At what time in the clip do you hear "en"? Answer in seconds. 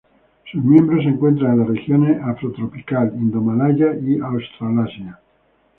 1.53-1.59